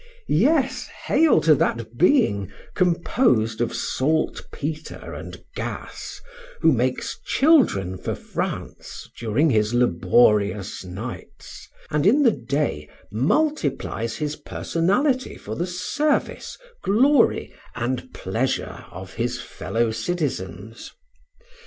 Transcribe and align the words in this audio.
Yes, 0.27 0.87
hail 1.05 1.39
to 1.41 1.53
that 1.53 1.95
being, 1.95 2.51
composed 2.73 3.61
of 3.61 3.71
saltpetre 3.75 5.13
and 5.13 5.43
gas, 5.55 6.19
who 6.61 6.71
makes 6.71 7.19
children 7.23 7.99
for 7.99 8.15
France 8.15 9.07
during 9.15 9.51
his 9.51 9.75
laborious 9.75 10.83
nights, 10.83 11.67
and 11.91 12.07
in 12.07 12.23
the 12.23 12.31
day 12.31 12.89
multiplies 13.11 14.15
his 14.15 14.35
personality 14.35 15.35
for 15.37 15.53
the 15.53 15.67
service, 15.67 16.57
glory, 16.83 17.53
and 17.75 18.11
pleasure 18.11 18.85
of 18.91 19.13
his 19.13 19.39
fellow 19.39 19.91
citizens. 19.91 20.89